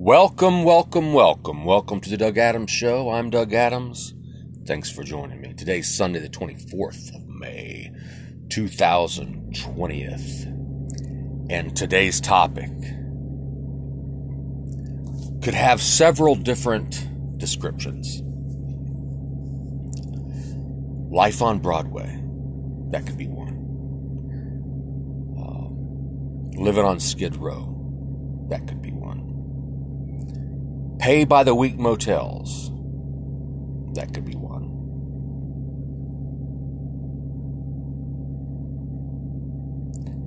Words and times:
Welcome, 0.00 0.62
welcome, 0.62 1.12
welcome. 1.12 1.64
Welcome 1.64 2.00
to 2.02 2.08
the 2.08 2.16
Doug 2.16 2.38
Adams 2.38 2.70
Show. 2.70 3.10
I'm 3.10 3.30
Doug 3.30 3.52
Adams. 3.52 4.14
Thanks 4.64 4.92
for 4.92 5.02
joining 5.02 5.40
me. 5.40 5.54
Today's 5.54 5.92
Sunday, 5.92 6.20
the 6.20 6.28
24th 6.28 7.12
of 7.16 7.26
May, 7.26 7.90
2020. 8.48 10.02
And 11.50 11.76
today's 11.76 12.20
topic 12.20 12.70
could 15.42 15.54
have 15.54 15.82
several 15.82 16.36
different 16.36 17.08
descriptions. 17.36 18.22
Life 21.12 21.42
on 21.42 21.58
Broadway, 21.58 22.22
that 22.92 23.04
could 23.04 23.18
be 23.18 23.26
one. 23.26 23.56
Uh, 25.36 26.62
living 26.62 26.84
on 26.84 27.00
Skid 27.00 27.34
Row, 27.34 28.46
that 28.48 28.68
could 28.68 28.80
be 28.80 28.92
one. 28.92 28.97
Pay 30.98 31.24
by 31.24 31.44
the 31.44 31.54
week 31.54 31.78
motels, 31.78 32.70
that 33.94 34.12
could 34.12 34.24
be 34.24 34.34
one. 34.34 34.64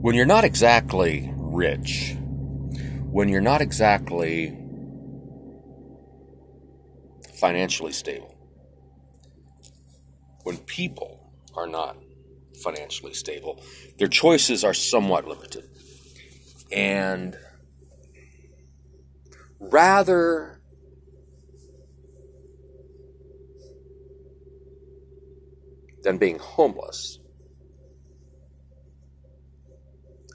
When 0.02 0.16
you're 0.16 0.26
not 0.26 0.46
exactly 0.46 1.32
rich, 1.36 2.16
when 3.12 3.28
you're 3.28 3.42
not 3.42 3.62
exactly 3.62 4.58
financially 7.36 7.92
stable, 7.92 8.34
when 10.44 10.58
people 10.58 11.32
are 11.56 11.68
not 11.68 11.98
financially 12.64 13.14
stable, 13.14 13.62
their 14.00 14.08
choices 14.08 14.64
are 14.64 14.74
somewhat 14.74 15.28
limited. 15.28 15.68
And 16.72 17.36
rather 19.60 20.61
than 26.04 26.18
being 26.18 26.40
homeless, 26.40 27.20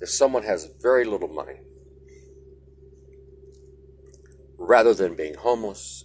if 0.00 0.10
someone 0.10 0.42
has 0.42 0.68
very 0.80 1.04
little 1.04 1.28
money, 1.28 1.60
rather 4.58 4.94
than 4.94 5.14
being 5.14 5.34
homeless, 5.34 6.04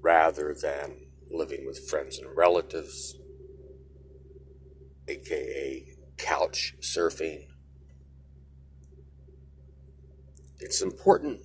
rather 0.00 0.54
than 0.54 1.06
living 1.30 1.64
with 1.66 1.88
friends 1.88 2.18
and 2.18 2.36
relatives, 2.36 3.16
aka 5.08 5.84
couch 6.16 6.74
surfing, 6.80 7.46
it's 10.60 10.82
important 10.82 11.40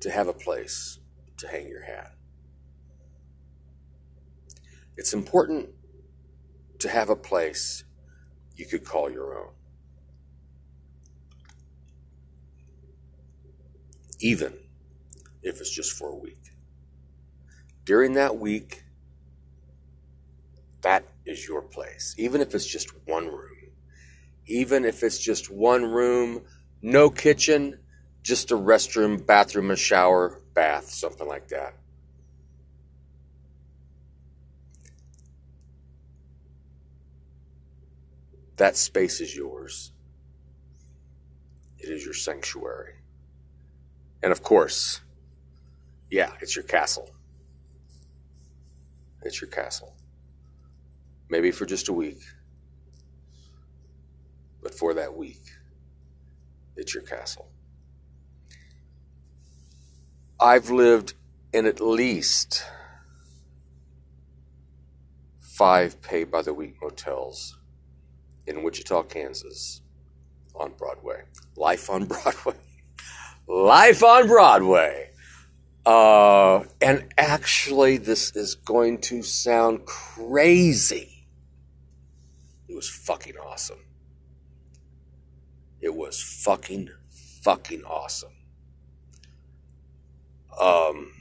to 0.00 0.10
have 0.10 0.28
a 0.28 0.32
place 0.32 0.98
to 1.36 1.48
hang 1.48 1.68
your 1.68 1.84
hat. 1.84 2.15
It's 4.96 5.12
important 5.12 5.70
to 6.78 6.88
have 6.88 7.10
a 7.10 7.16
place 7.16 7.84
you 8.56 8.66
could 8.66 8.84
call 8.84 9.10
your 9.10 9.38
own. 9.38 9.52
Even 14.20 14.54
if 15.42 15.60
it's 15.60 15.70
just 15.70 15.92
for 15.92 16.08
a 16.08 16.16
week. 16.16 16.52
During 17.84 18.14
that 18.14 18.38
week, 18.38 18.84
that 20.82 21.04
is 21.26 21.46
your 21.46 21.62
place. 21.62 22.14
Even 22.18 22.40
if 22.40 22.54
it's 22.54 22.66
just 22.66 22.90
one 23.06 23.26
room. 23.26 23.56
Even 24.46 24.84
if 24.84 25.02
it's 25.02 25.18
just 25.18 25.50
one 25.50 25.84
room, 25.84 26.42
no 26.82 27.10
kitchen, 27.10 27.78
just 28.22 28.50
a 28.50 28.56
restroom, 28.56 29.24
bathroom, 29.24 29.70
a 29.70 29.76
shower, 29.76 30.40
bath, 30.54 30.88
something 30.88 31.28
like 31.28 31.48
that. 31.48 31.74
That 38.56 38.76
space 38.76 39.20
is 39.20 39.36
yours. 39.36 39.92
It 41.78 41.90
is 41.90 42.04
your 42.04 42.14
sanctuary. 42.14 42.94
And 44.22 44.32
of 44.32 44.42
course, 44.42 45.02
yeah, 46.10 46.32
it's 46.40 46.56
your 46.56 46.64
castle. 46.64 47.10
It's 49.22 49.40
your 49.40 49.50
castle. 49.50 49.94
Maybe 51.28 51.50
for 51.50 51.66
just 51.66 51.88
a 51.88 51.92
week. 51.92 52.20
But 54.62 54.74
for 54.74 54.94
that 54.94 55.16
week, 55.16 55.42
it's 56.76 56.94
your 56.94 57.02
castle. 57.02 57.48
I've 60.40 60.70
lived 60.70 61.14
in 61.52 61.66
at 61.66 61.80
least 61.80 62.64
five 65.40 66.02
pay 66.02 66.24
by 66.24 66.42
the 66.42 66.52
week 66.52 66.76
motels 66.82 67.58
in 68.46 68.62
Wichita, 68.62 69.04
Kansas 69.04 69.80
on 70.54 70.72
Broadway. 70.78 71.22
Life 71.56 71.90
on 71.90 72.04
Broadway. 72.06 72.54
Life 73.46 74.02
on 74.02 74.26
Broadway. 74.26 75.10
Uh, 75.84 76.64
and 76.80 77.04
actually, 77.16 77.96
this 77.96 78.34
is 78.34 78.56
going 78.56 78.98
to 78.98 79.22
sound 79.22 79.84
crazy. 79.86 81.28
It 82.68 82.74
was 82.74 82.88
fucking 82.88 83.36
awesome. 83.36 83.78
It 85.80 85.94
was 85.94 86.20
fucking, 86.20 86.88
fucking 87.42 87.84
awesome. 87.84 88.32
Um, 90.60 91.12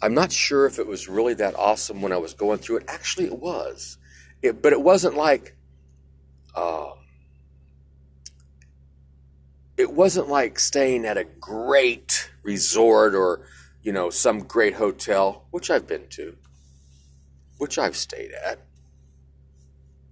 I'm 0.00 0.14
not 0.14 0.32
sure 0.32 0.66
if 0.66 0.78
it 0.78 0.86
was 0.86 1.08
really 1.08 1.34
that 1.34 1.54
awesome 1.56 2.00
when 2.00 2.12
I 2.12 2.16
was 2.16 2.32
going 2.32 2.58
through 2.58 2.78
it. 2.78 2.84
Actually, 2.88 3.26
it 3.26 3.38
was. 3.38 3.98
It, 4.42 4.60
but 4.60 4.72
it 4.72 4.82
wasn't 4.82 5.16
like, 5.16 5.56
uh, 6.54 6.90
it 9.76 9.92
wasn't 9.92 10.28
like 10.28 10.58
staying 10.58 11.04
at 11.04 11.16
a 11.16 11.24
great 11.24 12.30
resort 12.42 13.14
or, 13.14 13.46
you 13.82 13.92
know, 13.92 14.10
some 14.10 14.40
great 14.40 14.74
hotel, 14.74 15.46
which 15.50 15.70
I've 15.70 15.86
been 15.86 16.08
to, 16.10 16.36
which 17.58 17.78
I've 17.78 17.96
stayed 17.96 18.32
at. 18.32 18.58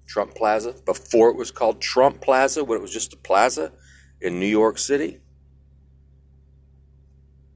Trump 0.06 0.34
Plaza, 0.34 0.74
before 0.84 1.30
it 1.30 1.36
was 1.36 1.52
called 1.52 1.80
Trump 1.80 2.20
Plaza, 2.20 2.64
when 2.64 2.78
it 2.78 2.82
was 2.82 2.92
just 2.92 3.12
a 3.12 3.16
plaza 3.16 3.72
in 4.20 4.40
New 4.40 4.46
York 4.46 4.78
City. 4.78 5.20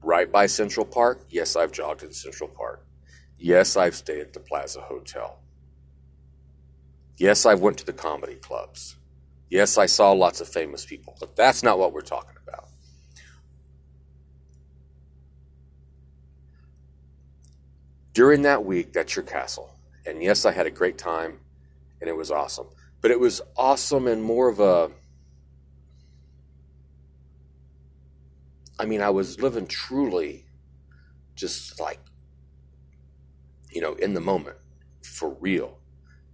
Right 0.01 0.31
by 0.31 0.45
Central 0.45 0.85
Park. 0.85 1.25
Yes, 1.29 1.55
I've 1.55 1.71
jogged 1.71 2.03
in 2.03 2.13
Central 2.13 2.49
Park. 2.49 2.85
Yes, 3.37 3.75
I've 3.75 3.95
stayed 3.95 4.21
at 4.21 4.33
the 4.33 4.39
Plaza 4.39 4.81
Hotel. 4.81 5.39
Yes, 7.17 7.45
I 7.45 7.53
went 7.55 7.77
to 7.77 7.85
the 7.85 7.93
comedy 7.93 8.35
clubs. 8.35 8.97
Yes, 9.49 9.77
I 9.77 9.85
saw 9.85 10.11
lots 10.11 10.41
of 10.41 10.47
famous 10.49 10.85
people, 10.85 11.15
but 11.19 11.35
that's 11.35 11.63
not 11.63 11.79
what 11.79 11.93
we're 11.93 12.01
talking 12.01 12.35
about. 12.45 12.69
During 18.13 18.43
that 18.43 18.65
week, 18.65 18.93
that's 18.93 19.15
your 19.15 19.23
castle. 19.25 19.77
And 20.05 20.21
yes, 20.23 20.45
I 20.45 20.51
had 20.51 20.65
a 20.65 20.71
great 20.71 20.97
time 20.97 21.39
and 22.01 22.09
it 22.09 22.15
was 22.15 22.31
awesome. 22.31 22.67
But 23.01 23.11
it 23.11 23.19
was 23.19 23.41
awesome 23.57 24.07
and 24.07 24.23
more 24.23 24.49
of 24.49 24.59
a. 24.59 24.91
I 28.79 28.85
mean, 28.85 29.01
I 29.01 29.09
was 29.09 29.39
living 29.41 29.67
truly 29.67 30.45
just 31.35 31.79
like, 31.79 31.99
you 33.69 33.81
know, 33.81 33.93
in 33.95 34.13
the 34.13 34.21
moment 34.21 34.57
for 35.03 35.29
real. 35.35 35.79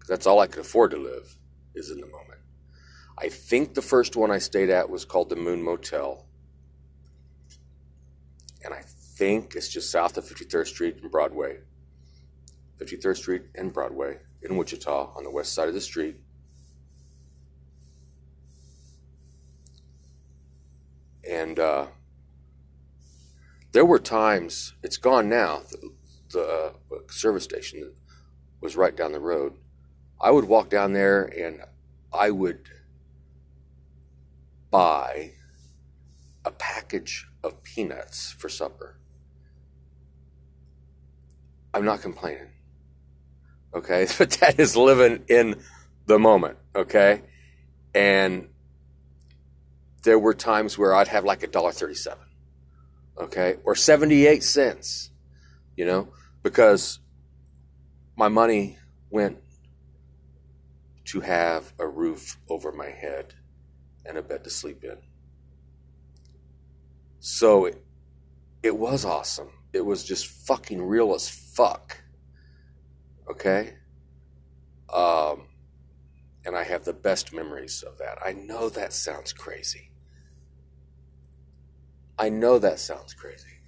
That's 0.07 0.25
all 0.25 0.39
I 0.39 0.47
could 0.47 0.59
afford 0.59 0.91
to 0.91 0.97
live 0.97 1.35
is 1.75 1.89
in 1.91 2.00
the 2.00 2.07
moment. 2.07 2.39
I 3.17 3.29
think 3.29 3.73
the 3.73 3.81
first 3.81 4.16
one 4.16 4.31
I 4.31 4.39
stayed 4.39 4.69
at 4.69 4.89
was 4.89 5.06
called 5.06 5.29
the 5.29 5.35
Moon 5.35 5.61
Motel. 5.61 6.25
And 8.64 8.73
I 8.73 8.81
think 8.81 9.55
it's 9.55 9.70
just 9.70 9.91
south 9.91 10.17
of 10.17 10.25
53rd 10.25 10.67
Street 10.67 10.97
and 11.02 11.11
Broadway. 11.11 11.59
53rd 12.79 13.17
Street 13.17 13.41
and 13.53 13.72
Broadway 13.72 14.20
in 14.41 14.58
Wichita 14.58 15.14
on 15.16 15.23
the 15.23 15.29
west 15.29 15.53
side 15.53 15.67
of 15.67 15.73
the 15.73 15.81
street. 15.81 16.17
And 21.29 21.59
uh, 21.59 21.87
there 23.72 23.85
were 23.85 23.99
times, 23.99 24.73
it's 24.81 24.97
gone 24.97 25.29
now, 25.29 25.61
the, 25.70 25.91
the 26.31 26.73
uh, 26.91 26.97
service 27.09 27.43
station 27.43 27.93
was 28.59 28.75
right 28.75 28.96
down 28.96 29.11
the 29.11 29.20
road. 29.20 29.53
I 30.22 30.32
would 30.32 30.46
walk 30.46 30.70
down 30.70 30.94
there 30.94 31.23
and 31.23 31.62
I 32.14 32.29
would 32.29 32.68
buy 34.70 35.32
a 36.46 36.52
package 36.52 37.28
of 37.44 37.64
peanuts 37.64 38.32
for 38.32 38.47
supper. 38.47 38.97
I'm 41.73 41.85
not 41.85 42.02
complaining. 42.02 42.52
Okay. 43.73 44.08
But 44.18 44.32
that 44.41 44.59
is 44.59 44.76
living 44.76 45.23
in 45.28 45.62
the 46.06 46.20
moment. 46.20 46.58
Okay. 46.76 47.23
And 47.96 48.50
there 50.03 50.20
were 50.20 50.34
times 50.34 50.78
where 50.78 50.94
I'd 50.94 51.08
have 51.09 51.26
like 51.26 51.44
a 51.44 51.47
dollar 51.47 51.72
thirty-seven, 51.72 52.26
okay, 53.20 53.58
or 53.64 53.76
seventy-eight 53.76 54.44
cents, 54.44 55.12
you 55.76 55.85
know, 55.85 56.08
because 56.44 57.00
my 58.16 58.28
money 58.28 58.79
went 59.09 59.38
to 61.11 61.19
have 61.19 61.73
a 61.78 61.85
roof 61.85 62.37
over 62.47 62.72
my 62.72 62.90
head 62.90 63.34
and 64.05 64.17
a 64.17 64.22
bed 64.22 64.46
to 64.46 64.49
sleep 64.49 64.81
in. 64.81 64.96
So 67.19 67.66
it, 67.66 67.84
it 68.63 68.78
was 68.78 69.03
awesome. 69.03 69.49
It 69.73 69.81
was 69.81 70.05
just 70.05 70.25
fucking 70.25 70.81
real 70.81 71.13
as 71.13 71.28
fuck. 71.28 72.02
Okay? 73.29 73.73
Um, 74.93 75.49
and 76.46 76.55
I 76.55 76.63
have 76.63 76.85
the 76.85 76.93
best 76.93 77.34
memories 77.34 77.84
of 77.84 77.97
that. 77.97 78.17
I 78.25 78.31
know 78.31 78.69
that 78.69 78.93
sounds 78.93 79.34
crazy. 79.34 79.91
I 82.17 82.29
know 82.29 82.58
that 82.58 82.79
sounds 82.79 83.13
crazy. 83.13 83.59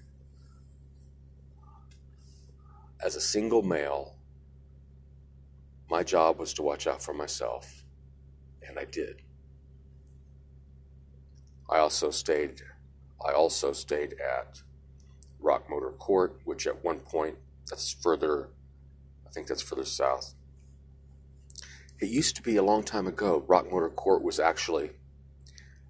As 3.03 3.17
a 3.17 3.21
single 3.21 3.63
male, 3.63 4.12
my 5.93 6.01
job 6.01 6.39
was 6.39 6.55
to 6.55 6.63
watch 6.63 6.87
out 6.87 7.03
for 7.03 7.13
myself, 7.13 7.85
and 8.67 8.79
I 8.79 8.85
did. 8.85 9.21
I 11.69 11.77
also 11.77 12.09
stayed 12.09 12.61
I 13.23 13.31
also 13.31 13.73
stayed 13.73 14.15
at 14.19 14.63
Rock 15.39 15.69
Motor 15.69 15.91
Court, 15.91 16.39
which 16.45 16.65
at 16.65 16.83
one 16.83 16.99
point 16.99 17.35
that's 17.69 17.93
further 17.93 18.49
I 19.27 19.29
think 19.29 19.45
that's 19.45 19.61
further 19.61 19.85
south. 19.85 20.33
It 21.99 22.09
used 22.09 22.35
to 22.37 22.41
be 22.41 22.55
a 22.55 22.63
long 22.63 22.81
time 22.81 23.05
ago, 23.05 23.45
Rock 23.47 23.71
Motor 23.71 23.91
Court 23.91 24.23
was 24.23 24.39
actually 24.39 24.89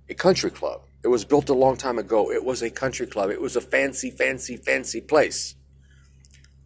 a 0.10 0.14
country 0.14 0.52
club. 0.52 0.82
It 1.02 1.08
was 1.08 1.24
built 1.24 1.48
a 1.48 1.54
long 1.54 1.78
time 1.78 1.98
ago. 1.98 2.30
It 2.30 2.44
was 2.44 2.62
a 2.62 2.70
country 2.70 3.08
club. 3.08 3.30
It 3.30 3.40
was 3.40 3.56
a 3.56 3.62
fancy, 3.62 4.12
fancy, 4.12 4.58
fancy 4.58 5.00
place. 5.00 5.56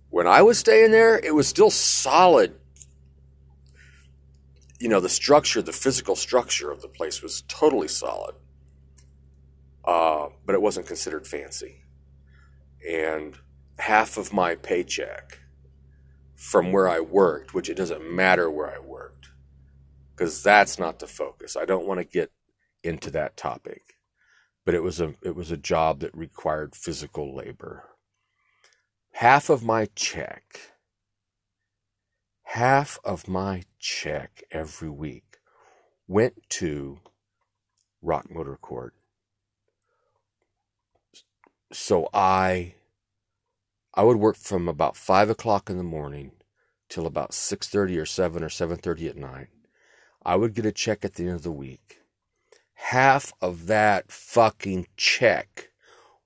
When 0.10 0.26
I 0.26 0.42
was 0.42 0.58
staying 0.58 0.90
there, 0.90 1.20
it 1.20 1.36
was 1.36 1.48
still 1.48 1.70
solid. 1.70 2.57
You 4.80 4.90
know, 4.90 5.00
the 5.00 5.10
structure, 5.10 5.62
the 5.62 5.74
physical 5.74 6.16
structure 6.16 6.72
of 6.72 6.82
the 6.82 6.88
place 6.88 7.22
was 7.22 7.44
totally 7.48 7.88
solid. 7.88 8.36
Uh, 9.84 10.30
but 10.46 10.54
it 10.54 10.62
wasn't 10.62 10.86
considered 10.86 11.26
fancy. 11.26 11.84
And 12.88 13.38
half 13.80 14.18
of 14.18 14.34
my 14.34 14.56
paycheck 14.56 15.40
from 16.36 16.72
where 16.72 16.88
I 16.88 17.00
worked, 17.00 17.54
which 17.54 17.70
it 17.70 17.76
doesn't 17.76 18.12
matter 18.12 18.50
where 18.52 18.74
I 18.74 18.80
worked, 18.80 19.30
because 20.16 20.44
that's 20.44 20.78
not 20.78 21.00
the 21.00 21.08
focus. 21.08 21.56
I 21.56 21.66
don't 21.66 21.88
want 21.88 22.00
to 22.00 22.04
get 22.04 22.32
into 22.84 23.10
that 23.12 23.38
topic. 23.38 23.96
But 24.66 24.76
it 24.76 24.84
was 24.84 25.00
a 25.00 25.16
it 25.24 25.36
was 25.36 25.50
a 25.50 25.58
job 25.58 26.02
that 26.02 26.16
required 26.16 26.76
physical 26.76 27.34
labor. 27.34 27.86
Half 29.14 29.50
of 29.50 29.64
my 29.64 29.88
check, 29.96 30.60
half 32.52 32.98
of 33.04 33.28
my 33.28 33.62
check 33.78 34.42
every 34.52 34.90
week 34.90 35.38
went 36.08 36.34
to 36.48 36.98
Rock 38.02 38.32
Motor 38.34 38.56
Court. 38.56 38.94
So 41.74 42.08
I 42.14 42.76
I 43.94 44.04
would 44.04 44.18
work 44.18 44.38
from 44.38 44.70
about 44.70 44.96
five 44.96 45.30
o'clock 45.30 45.70
in 45.70 45.78
the 45.78 45.84
morning 45.84 46.32
till 46.88 47.06
about 47.06 47.34
six 47.34 47.68
thirty 47.68 47.98
or 47.98 48.06
seven 48.06 48.42
or 48.44 48.50
seven 48.50 48.78
thirty 48.78 49.10
at 49.10 49.18
night. 49.18 49.50
I 50.26 50.38
would 50.38 50.56
get 50.56 50.66
a 50.66 50.72
check 50.72 51.04
at 51.04 51.16
the 51.16 51.24
end 51.24 51.36
of 51.36 51.44
the 51.44 51.52
week. 51.52 52.00
Half 52.76 53.34
of 53.42 53.68
that 53.68 54.10
fucking 54.10 54.88
check 54.96 55.72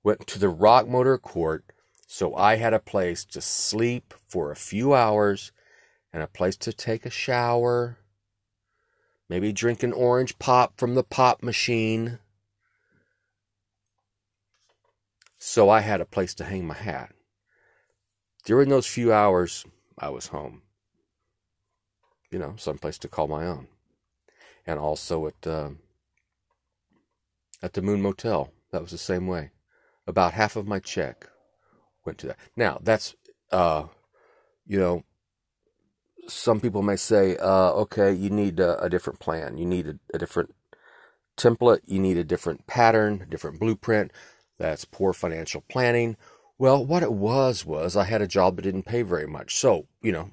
went 0.04 0.28
to 0.28 0.38
the 0.38 0.48
Rock 0.48 0.86
Motor 0.86 1.18
Court, 1.18 1.64
so 2.06 2.36
I 2.36 2.56
had 2.56 2.72
a 2.72 2.78
place 2.78 3.24
to 3.24 3.40
sleep 3.40 4.14
for 4.28 4.52
a 4.52 4.56
few 4.56 4.94
hours 4.94 5.50
and 6.12 6.22
a 6.22 6.26
place 6.26 6.56
to 6.56 6.72
take 6.72 7.06
a 7.06 7.10
shower. 7.10 7.98
Maybe 9.28 9.52
drink 9.52 9.82
an 9.82 9.92
orange 9.92 10.38
pop 10.38 10.76
from 10.76 10.94
the 10.94 11.02
pop 11.02 11.42
machine. 11.42 12.18
So 15.38 15.70
I 15.70 15.80
had 15.80 16.00
a 16.00 16.06
place 16.06 16.34
to 16.34 16.44
hang 16.44 16.66
my 16.66 16.74
hat. 16.74 17.12
During 18.44 18.68
those 18.68 18.86
few 18.86 19.12
hours, 19.12 19.64
I 19.98 20.10
was 20.10 20.28
home. 20.28 20.62
You 22.30 22.38
know, 22.38 22.54
someplace 22.56 22.98
to 22.98 23.08
call 23.08 23.28
my 23.28 23.46
own. 23.46 23.68
And 24.66 24.78
also 24.78 25.26
at 25.26 25.46
uh, 25.46 25.70
at 27.62 27.72
the 27.72 27.82
Moon 27.82 28.02
Motel, 28.02 28.52
that 28.70 28.82
was 28.82 28.90
the 28.90 28.98
same 28.98 29.26
way. 29.26 29.50
About 30.06 30.32
half 30.32 30.56
of 30.56 30.66
my 30.66 30.78
check 30.78 31.28
went 32.04 32.18
to 32.18 32.28
that. 32.28 32.38
Now 32.56 32.78
that's 32.82 33.14
uh, 33.50 33.86
you 34.66 34.78
know, 34.78 35.04
some 36.28 36.60
people 36.60 36.82
may 36.82 36.96
say, 36.96 37.36
uh, 37.36 37.72
okay, 37.72 38.12
you 38.12 38.30
need 38.30 38.60
a, 38.60 38.82
a 38.82 38.88
different 38.88 39.18
plan. 39.18 39.58
You 39.58 39.66
need 39.66 39.88
a, 39.88 39.98
a 40.14 40.18
different 40.18 40.54
template. 41.36 41.80
You 41.86 41.98
need 41.98 42.16
a 42.16 42.24
different 42.24 42.66
pattern, 42.66 43.22
a 43.22 43.26
different 43.26 43.58
blueprint. 43.58 44.12
That's 44.58 44.84
poor 44.84 45.12
financial 45.12 45.62
planning. 45.68 46.16
Well, 46.58 46.84
what 46.84 47.02
it 47.02 47.12
was 47.12 47.64
was 47.66 47.96
I 47.96 48.04
had 48.04 48.22
a 48.22 48.28
job 48.28 48.56
that 48.56 48.62
didn't 48.62 48.84
pay 48.84 49.02
very 49.02 49.26
much. 49.26 49.56
So, 49.56 49.86
you 50.00 50.12
know, 50.12 50.30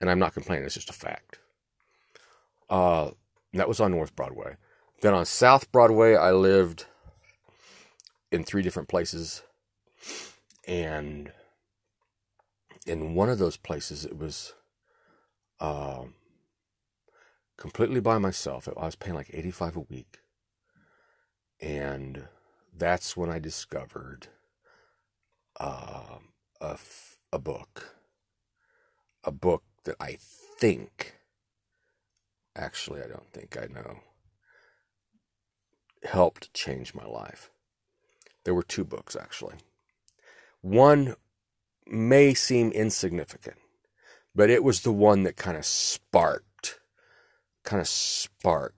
and 0.00 0.10
I'm 0.10 0.18
not 0.18 0.34
complaining, 0.34 0.66
it's 0.66 0.74
just 0.74 0.90
a 0.90 0.94
fact. 0.94 1.38
Uh, 2.68 3.12
that 3.54 3.68
was 3.68 3.80
on 3.80 3.92
North 3.92 4.14
Broadway. 4.14 4.56
Then 5.00 5.14
on 5.14 5.24
South 5.24 5.70
Broadway, 5.72 6.16
I 6.16 6.32
lived 6.32 6.86
in 8.30 8.44
three 8.44 8.62
different 8.62 8.88
places. 8.88 9.42
And 10.66 11.32
in 12.86 13.14
one 13.14 13.28
of 13.28 13.38
those 13.38 13.56
places, 13.56 14.04
it 14.04 14.18
was 14.18 14.54
uh, 15.60 16.04
completely 17.56 18.00
by 18.00 18.18
myself. 18.18 18.68
I 18.68 18.84
was 18.84 18.96
paying 18.96 19.16
like 19.16 19.30
85 19.32 19.76
a 19.76 19.80
week. 19.80 20.18
And 21.60 22.28
that's 22.76 23.16
when 23.16 23.30
I 23.30 23.38
discovered 23.38 24.28
uh, 25.58 26.18
a, 26.60 26.78
a 27.32 27.38
book. 27.38 27.96
A 29.22 29.30
book 29.30 29.62
that 29.84 29.96
I 29.98 30.18
think, 30.20 31.14
actually, 32.54 33.02
I 33.02 33.06
don't 33.06 33.32
think 33.32 33.56
I 33.56 33.66
know, 33.72 34.00
helped 36.02 36.52
change 36.52 36.94
my 36.94 37.06
life. 37.06 37.50
There 38.44 38.54
were 38.54 38.62
two 38.62 38.84
books, 38.84 39.16
actually. 39.16 39.54
One 40.60 41.14
may 41.86 42.34
seem 42.34 42.70
insignificant, 42.72 43.56
but 44.34 44.50
it 44.50 44.64
was 44.64 44.82
the 44.82 44.92
one 44.92 45.22
that 45.24 45.36
kind 45.36 45.56
of 45.56 45.64
sparked, 45.64 46.80
kind 47.64 47.80
of 47.80 47.88
sparked 47.88 48.74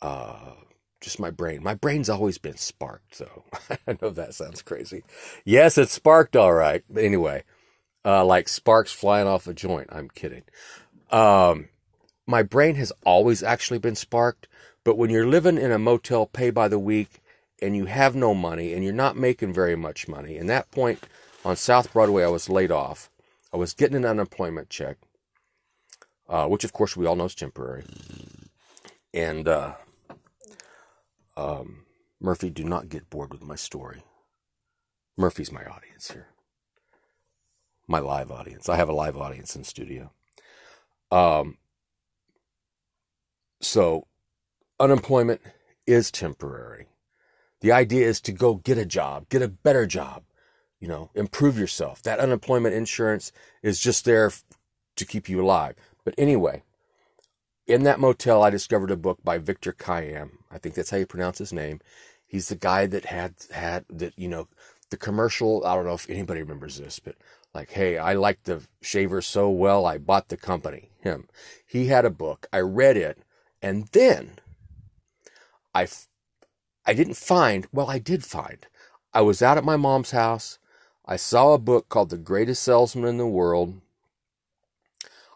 uh, 0.00 0.54
just 1.00 1.20
my 1.20 1.30
brain. 1.30 1.62
My 1.62 1.74
brain's 1.74 2.08
always 2.08 2.38
been 2.38 2.56
sparked, 2.56 3.18
though. 3.18 3.44
I 3.86 3.98
know 4.00 4.10
that 4.10 4.34
sounds 4.34 4.62
crazy. 4.62 5.02
Yes, 5.44 5.78
it 5.78 5.90
sparked 5.90 6.36
all 6.36 6.52
right. 6.52 6.82
But 6.88 7.04
anyway, 7.04 7.44
uh, 8.04 8.24
like 8.24 8.48
sparks 8.48 8.92
flying 8.92 9.26
off 9.26 9.46
a 9.46 9.54
joint. 9.54 9.88
I'm 9.92 10.08
kidding. 10.08 10.44
Um, 11.10 11.68
my 12.26 12.42
brain 12.42 12.74
has 12.76 12.92
always 13.04 13.42
actually 13.42 13.78
been 13.78 13.94
sparked, 13.94 14.48
but 14.84 14.98
when 14.98 15.10
you're 15.10 15.26
living 15.26 15.58
in 15.58 15.72
a 15.72 15.78
motel 15.78 16.26
pay 16.26 16.50
by 16.50 16.68
the 16.68 16.78
week 16.78 17.22
and 17.60 17.74
you 17.74 17.86
have 17.86 18.14
no 18.14 18.34
money 18.34 18.72
and 18.74 18.84
you're 18.84 18.92
not 18.92 19.16
making 19.16 19.52
very 19.52 19.76
much 19.76 20.08
money, 20.08 20.36
and 20.36 20.48
that 20.48 20.70
point 20.70 21.00
on 21.44 21.56
South 21.56 21.92
Broadway, 21.92 22.24
I 22.24 22.28
was 22.28 22.48
laid 22.48 22.70
off. 22.70 23.10
I 23.52 23.56
was 23.56 23.74
getting 23.74 23.96
an 23.96 24.04
unemployment 24.04 24.68
check, 24.68 24.98
uh, 26.28 26.46
which 26.46 26.64
of 26.64 26.72
course 26.72 26.96
we 26.96 27.06
all 27.06 27.16
know 27.16 27.24
is 27.24 27.34
temporary. 27.34 27.84
And 29.14 29.48
uh, 29.48 29.74
um, 31.36 31.86
Murphy, 32.20 32.50
do 32.50 32.64
not 32.64 32.88
get 32.88 33.08
bored 33.08 33.32
with 33.32 33.42
my 33.42 33.56
story. 33.56 34.02
Murphy's 35.16 35.52
my 35.52 35.64
audience 35.64 36.10
here. 36.10 36.28
My 37.86 38.00
live 38.00 38.30
audience. 38.30 38.68
I 38.68 38.76
have 38.76 38.88
a 38.88 38.94
live 38.94 39.16
audience 39.16 39.56
in 39.56 39.64
studio. 39.64 40.12
Um, 41.10 41.56
so, 43.60 44.06
unemployment 44.78 45.40
is 45.86 46.10
temporary. 46.10 46.86
The 47.60 47.72
idea 47.72 48.06
is 48.06 48.20
to 48.22 48.32
go 48.32 48.56
get 48.56 48.78
a 48.78 48.84
job, 48.84 49.28
get 49.28 49.42
a 49.42 49.48
better 49.48 49.86
job, 49.86 50.22
you 50.80 50.88
know, 50.88 51.10
improve 51.14 51.58
yourself. 51.58 52.02
That 52.02 52.20
unemployment 52.20 52.74
insurance 52.74 53.32
is 53.62 53.80
just 53.80 54.04
there 54.04 54.32
to 54.96 55.04
keep 55.04 55.28
you 55.28 55.42
alive. 55.42 55.74
But 56.04 56.14
anyway, 56.16 56.62
in 57.66 57.82
that 57.82 58.00
motel, 58.00 58.42
I 58.42 58.50
discovered 58.50 58.90
a 58.90 58.96
book 58.96 59.18
by 59.22 59.38
Victor 59.38 59.72
Kiam. 59.72 60.30
I 60.50 60.58
think 60.58 60.74
that's 60.74 60.90
how 60.90 60.96
you 60.96 61.06
pronounce 61.06 61.38
his 61.38 61.52
name. 61.52 61.80
He's 62.26 62.48
the 62.48 62.56
guy 62.56 62.86
that 62.86 63.06
had 63.06 63.34
had 63.52 63.84
that 63.88 64.18
you 64.18 64.28
know 64.28 64.48
the 64.90 64.96
commercial. 64.96 65.64
I 65.64 65.74
don't 65.74 65.86
know 65.86 65.94
if 65.94 66.08
anybody 66.08 66.40
remembers 66.40 66.78
this, 66.78 66.98
but 66.98 67.16
like, 67.54 67.70
hey, 67.70 67.98
I 67.98 68.14
like 68.14 68.44
the 68.44 68.62
shaver 68.80 69.22
so 69.22 69.50
well, 69.50 69.86
I 69.86 69.98
bought 69.98 70.28
the 70.28 70.36
company. 70.36 70.90
Him. 71.00 71.28
He 71.66 71.86
had 71.86 72.04
a 72.04 72.10
book. 72.10 72.46
I 72.52 72.60
read 72.60 72.96
it, 72.96 73.18
and 73.62 73.88
then 73.88 74.38
I, 75.74 75.88
I 76.84 76.92
didn't 76.92 77.16
find, 77.16 77.66
well, 77.72 77.88
I 77.88 77.98
did 77.98 78.24
find. 78.24 78.66
I 79.14 79.22
was 79.22 79.42
out 79.42 79.58
at 79.58 79.64
my 79.64 79.76
mom's 79.76 80.10
house. 80.10 80.58
I 81.10 81.16
saw 81.16 81.54
a 81.54 81.58
book 81.58 81.88
called 81.88 82.10
The 82.10 82.18
Greatest 82.18 82.62
Salesman 82.62 83.08
in 83.08 83.16
the 83.16 83.26
World. 83.26 83.80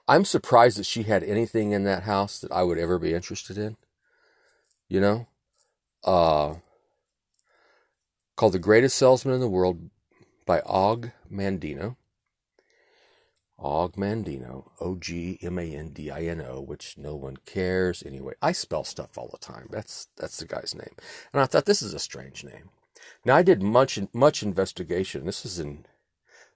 I'm 0.07 0.27
surprised 0.27 0.77
that 0.77 0.85
she 0.85 1.05
had 1.05 1.25
anything 1.25 1.73
in 1.73 1.85
that 1.85 2.03
house 2.03 2.39
that 2.41 2.53
I 2.53 2.63
would 2.63 2.77
ever 2.77 2.99
be 2.99 3.15
interested 3.15 3.57
in. 3.57 3.79
You 4.91 5.01
know? 5.01 5.29
Uh, 6.05 6.57
called 8.37 8.53
The 8.53 8.59
Greatest 8.59 8.97
Salesman 8.97 9.35
in 9.35 9.41
the 9.41 9.49
World 9.49 9.89
by 10.45 10.61
Og 10.67 11.11
Mandino. 11.33 11.97
Og 13.59 13.95
Mandino, 13.95 14.73
O 14.79 14.97
G 14.97 15.39
M 15.41 15.59
A 15.59 15.63
N 15.63 15.91
D 15.95 16.11
I 16.11 16.25
N 16.25 16.43
O, 16.43 16.61
which 16.61 16.99
no 16.99 17.15
one 17.15 17.37
cares 17.47 18.03
anyway. 18.05 18.35
I 18.43 18.53
spell 18.53 18.85
stuff 18.85 19.17
all 19.17 19.29
the 19.29 19.39
time. 19.39 19.69
That's 19.71 20.09
that's 20.17 20.39
the 20.39 20.47
guy's 20.47 20.75
name, 20.75 20.97
and 21.33 21.41
I 21.41 21.47
thought 21.47 21.67
this 21.67 21.81
is 21.81 21.95
a 21.95 22.01
strange 22.01 22.43
name. 22.43 22.71
Now 23.25 23.37
I 23.37 23.43
did 23.43 23.63
much 23.63 23.99
much 24.13 24.43
investigation. 24.43 25.27
This 25.27 25.45
is 25.45 25.59
in 25.59 25.87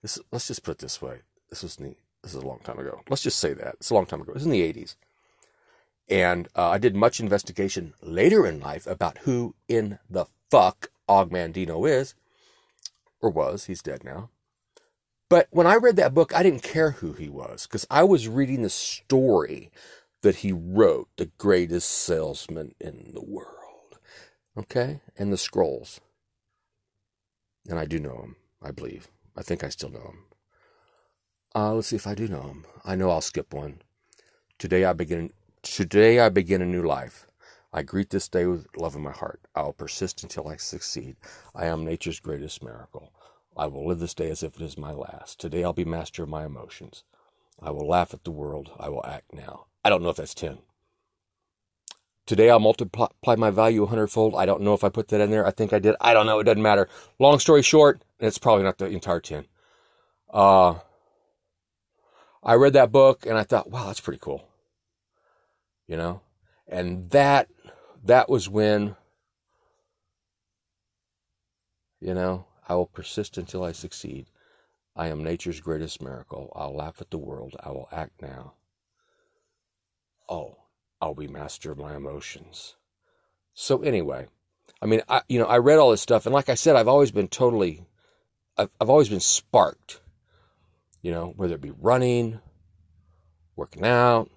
this. 0.03 0.19
Let's 0.31 0.49
just 0.49 0.63
put 0.63 0.73
it 0.73 0.79
this 0.79 1.01
way. 1.01 1.21
This 1.51 1.63
was 1.63 1.81
neat. 1.81 1.99
This 2.23 2.35
is 2.35 2.43
a 2.43 2.47
long 2.47 2.61
time 2.65 2.79
ago. 2.79 3.03
Let's 3.09 3.23
just 3.23 3.39
say 3.39 3.53
that 3.55 3.75
it's 3.75 3.91
a 3.91 3.95
long 3.95 4.07
time 4.07 4.21
ago. 4.21 4.33
It 4.33 4.35
was 4.35 4.45
in 4.45 4.51
the 4.51 4.73
'80s, 4.73 4.97
and 6.09 6.49
uh, 6.57 6.71
I 6.71 6.79
did 6.79 6.95
much 6.95 7.21
investigation 7.21 7.95
later 8.03 8.47
in 8.47 8.61
life 8.61 8.87
about 8.87 9.19
who 9.19 9.55
in 9.69 9.99
the 10.09 10.27
fuck 10.51 10.91
Og 11.09 11.31
Mandino 11.31 11.89
is, 11.89 12.15
or 13.21 13.31
was. 13.31 13.67
He's 13.67 13.83
dead 13.83 14.05
now. 14.05 14.31
But 15.29 15.49
when 15.51 15.67
I 15.67 15.75
read 15.75 15.97
that 15.97 16.15
book, 16.15 16.35
I 16.35 16.43
didn't 16.43 16.63
care 16.63 16.93
who 16.93 17.13
he 17.13 17.29
was 17.29 17.67
because 17.67 17.87
I 17.91 18.05
was 18.05 18.29
reading 18.29 18.63
the 18.63 18.71
story 18.71 19.73
that 20.23 20.37
he 20.37 20.53
wrote, 20.53 21.09
the 21.17 21.31
greatest 21.39 21.91
salesman 21.91 22.75
in 22.81 23.11
the 23.13 23.23
world. 23.23 23.99
Okay? 24.57 25.01
And 25.17 25.33
the 25.33 25.37
scrolls. 25.37 26.01
And 27.69 27.79
I 27.79 27.85
do 27.85 27.99
know 27.99 28.21
him, 28.23 28.37
I 28.63 28.71
believe. 28.71 29.09
I 29.37 29.43
think 29.43 29.65
I 29.65 29.69
still 29.69 29.91
know 29.91 30.01
him. 30.01 30.25
Uh, 31.55 31.75
let's 31.75 31.89
see 31.89 31.97
if 31.97 32.07
I 32.07 32.15
do 32.15 32.29
know 32.29 32.43
him. 32.43 32.67
I 32.85 32.97
know 32.97 33.11
I'll 33.11 33.21
skip 33.21 33.53
one. 33.53 33.81
Today 34.59 34.85
I 34.85 34.93
begin 34.93 35.33
today 35.63 36.21
I 36.21 36.29
begin 36.29 36.63
a 36.63 36.67
new 36.67 36.83
life. 36.83 37.27
I 37.73 37.83
greet 37.83 38.11
this 38.11 38.29
day 38.29 38.47
with 38.47 38.67
love 38.77 38.95
in 38.95 39.03
my 39.03 39.13
heart. 39.13 39.41
I 39.55 39.63
will 39.63 39.73
persist 39.73 40.23
until 40.23 40.49
I 40.49 40.57
succeed. 40.57 41.17
I 41.55 41.67
am 41.67 41.85
nature's 41.85 42.21
greatest 42.21 42.63
miracle. 42.63 43.13
I 43.57 43.67
will 43.67 43.87
live 43.87 43.99
this 43.99 44.15
day 44.15 44.31
as 44.31 44.43
if 44.43 44.57
it 44.57 44.63
is 44.63 44.79
my 44.79 44.93
last. 44.93 45.41
Today 45.41 45.65
I'll 45.65 45.73
be 45.73 45.85
master 45.85 46.23
of 46.23 46.29
my 46.29 46.45
emotions. 46.45 47.05
I 47.61 47.71
will 47.71 47.89
laugh 47.89 48.15
at 48.15 48.25
the 48.25 48.31
world. 48.31 48.71
I 48.79 48.89
will 48.89 49.05
act 49.05 49.33
now. 49.33 49.67
I 49.85 49.91
don't 49.91 50.03
know 50.03 50.11
if 50.11 50.17
that's 50.17 50.35
10. 50.35 50.59
Today 52.27 52.51
I'll 52.51 52.59
multiply 52.59 53.37
my 53.37 53.51
value 53.51 53.85
a 53.85 53.87
hundredfold. 53.87 54.35
I 54.35 54.47
don't 54.47 54.63
know 54.63 54.75
if 54.75 54.83
I 54.83 54.89
put 54.89 55.09
that 55.09 55.21
in 55.21 55.31
there. 55.31 55.47
I 55.47 55.53
think 55.53 55.73
I 55.73 55.79
did. 55.79 55.95
I 56.01 56.13
don't 56.13 56.27
know. 56.27 56.41
It 56.41 56.45
doesn't 56.45 56.63
matter. 56.63 56.89
Long 57.21 57.39
story 57.39 57.63
short, 57.63 58.03
it's 58.19 58.39
probably 58.39 58.65
not 58.65 58.79
the 58.79 58.87
entire 58.87 59.21
10. 59.21 59.47
Uh, 60.33 60.81
I 62.43 62.55
read 62.55 62.73
that 62.73 62.91
book 62.91 63.25
and 63.27 63.39
I 63.39 63.45
thought, 63.45 63.71
wow, 63.71 63.87
that's 63.87 64.01
pretty 64.01 64.19
cool. 64.21 64.49
You 65.87 65.97
know? 65.97 66.21
And 66.67 67.11
that, 67.11 67.49
that 68.05 68.29
was 68.29 68.49
when, 68.49 68.97
you 72.01 72.13
know, 72.13 72.47
I 72.69 72.75
will 72.75 72.87
persist 72.87 73.39
until 73.39 73.63
I 73.63 73.71
succeed. 73.71 74.27
I 74.97 75.09
am 75.09 75.23
nature's 75.23 75.61
greatest 75.61 76.03
miracle. 76.03 76.53
I'll 76.57 76.75
laugh 76.75 77.01
at 77.01 77.11
the 77.11 77.19
world. 77.19 77.55
I 77.61 77.71
will 77.71 77.89
act 77.93 78.21
now. 78.21 78.55
Oh, 80.29 80.57
I'll 81.01 81.15
be 81.15 81.29
master 81.29 81.71
of 81.71 81.79
my 81.79 81.95
emotions. 81.95 82.77
So 83.55 83.83
anyway, 83.83 84.27
I 84.81 84.87
mean, 84.87 85.03
I, 85.09 85.23
you 85.29 85.39
know, 85.39 85.47
I 85.47 85.59
read 85.59 85.79
all 85.79 85.91
this 85.91 86.03
stuff, 86.03 86.27
and 86.27 86.35
like 86.35 86.49
I 86.49 86.55
said, 86.55 86.77
I've 86.77 86.89
always 86.89 87.11
been 87.11 87.29
totally, 87.29 87.87
I've, 88.57 88.71
I've 88.81 88.91
always 88.91 89.09
been 89.09 89.21
sparked. 89.21 90.01
You 91.03 91.13
know, 91.13 91.33
whether 91.37 91.55
it 91.55 91.61
be 91.61 91.71
running, 91.71 92.41
working 93.55 93.85
out, 93.85 94.29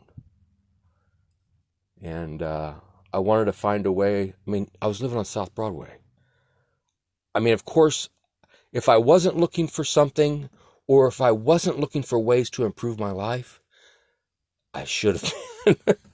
and 2.02 2.42
uh, 2.42 2.76
I 3.12 3.20
wanted 3.20 3.46
to 3.46 3.54
find 3.54 3.86
a 3.86 3.92
way. 3.92 4.34
I 4.48 4.52
mean, 4.52 4.70
I 4.82 4.88
was 4.88 5.02
living 5.02 5.18
on 5.18 5.26
South 5.26 5.56
Broadway. 5.56 5.98
I 7.34 7.40
mean, 7.40 7.54
of 7.54 7.66
course, 7.66 8.10
if 8.72 8.88
I 8.88 8.98
wasn't 8.98 9.38
looking 9.38 9.68
for 9.68 9.84
something 9.84 10.50
or 10.88 11.08
if 11.08 11.22
I 11.22 11.32
wasn't 11.32 11.80
looking 11.80 12.04
for 12.04 12.20
ways 12.20 12.50
to 12.52 12.66
improve 12.66 13.00
my 13.00 13.12
life, 13.12 13.62
I 14.74 14.84
should 14.84 15.18
have 15.18 15.88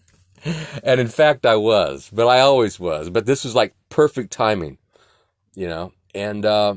and 0.84 1.00
in 1.00 1.08
fact, 1.08 1.46
I 1.46 1.56
was, 1.56 2.10
but 2.14 2.28
I 2.28 2.40
always 2.40 2.80
was. 2.80 3.10
But 3.10 3.26
this 3.26 3.44
was 3.44 3.56
like 3.56 3.74
perfect 3.90 4.32
timing, 4.32 4.78
you 5.56 5.68
know. 5.68 5.92
And 6.14 6.46
uh, 6.46 6.76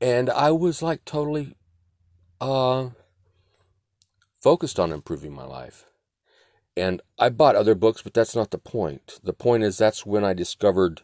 and 0.00 0.30
I 0.30 0.52
was 0.52 0.82
like 0.82 1.04
totally 1.04 1.56
uh, 2.40 2.90
focused 4.40 4.78
on 4.78 4.92
improving 4.92 5.34
my 5.34 5.44
life. 5.44 5.86
And 6.76 7.02
I 7.18 7.28
bought 7.28 7.56
other 7.56 7.74
books, 7.74 8.00
but 8.00 8.14
that's 8.14 8.36
not 8.36 8.52
the 8.52 8.58
point. 8.58 9.18
The 9.22 9.32
point 9.32 9.64
is 9.64 9.76
that's 9.76 10.06
when 10.06 10.24
I 10.24 10.32
discovered, 10.32 11.02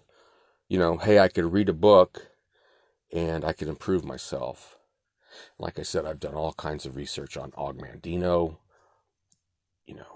you 0.69 0.79
know, 0.79 0.97
hey, 0.97 1.19
I 1.19 1.29
could 1.29 1.53
read 1.53 1.69
a 1.69 1.75
book 1.75 2.29
and 3.13 3.45
I 3.45 3.53
could 3.53 3.69
improve 3.69 4.05
myself. 4.05 4.79
Like 5.59 5.79
I 5.79 5.83
said, 5.83 6.07
I've 6.07 6.21
done 6.21 6.35
all 6.35 6.55
kinds 6.55 6.87
of 6.87 6.97
research 6.97 7.37
on 7.37 7.53
Og 7.57 7.79
Mandino, 7.79 8.59
you 9.87 9.95
know, 9.97 10.16